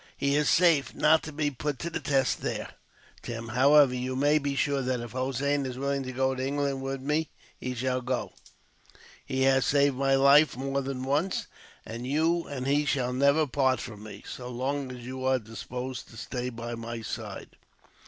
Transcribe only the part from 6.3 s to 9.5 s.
to England with me, he shall go. He